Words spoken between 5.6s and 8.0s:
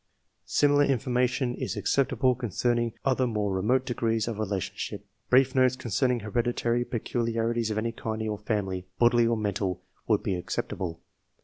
concerning hereditary peculiari ties of any